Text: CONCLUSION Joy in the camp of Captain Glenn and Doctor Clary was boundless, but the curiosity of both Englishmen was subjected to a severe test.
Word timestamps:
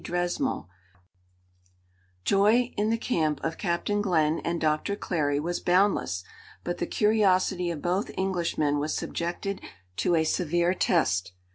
CONCLUSION 0.03 0.63
Joy 2.25 2.73
in 2.75 2.89
the 2.89 2.97
camp 2.97 3.39
of 3.43 3.59
Captain 3.59 4.01
Glenn 4.01 4.39
and 4.39 4.59
Doctor 4.59 4.95
Clary 4.95 5.39
was 5.39 5.59
boundless, 5.59 6.23
but 6.63 6.79
the 6.79 6.87
curiosity 6.87 7.69
of 7.69 7.83
both 7.83 8.09
Englishmen 8.17 8.79
was 8.79 8.95
subjected 8.95 9.61
to 9.97 10.15
a 10.15 10.23
severe 10.23 10.73
test. 10.73 11.33